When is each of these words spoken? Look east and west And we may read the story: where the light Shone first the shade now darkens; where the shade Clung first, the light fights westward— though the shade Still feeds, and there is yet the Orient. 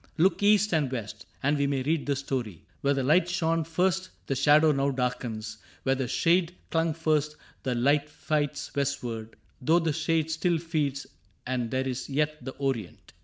Look 0.17 0.41
east 0.41 0.73
and 0.73 0.91
west 0.91 1.27
And 1.43 1.59
we 1.59 1.67
may 1.67 1.83
read 1.83 2.07
the 2.07 2.15
story: 2.15 2.63
where 2.81 2.95
the 2.95 3.03
light 3.03 3.29
Shone 3.29 3.63
first 3.63 4.09
the 4.25 4.33
shade 4.33 4.63
now 4.63 4.89
darkens; 4.89 5.59
where 5.83 5.93
the 5.93 6.07
shade 6.07 6.55
Clung 6.71 6.95
first, 6.95 7.35
the 7.61 7.75
light 7.75 8.09
fights 8.09 8.73
westward— 8.75 9.35
though 9.61 9.77
the 9.77 9.93
shade 9.93 10.31
Still 10.31 10.57
feeds, 10.57 11.05
and 11.45 11.69
there 11.69 11.87
is 11.87 12.09
yet 12.09 12.43
the 12.43 12.53
Orient. 12.53 13.13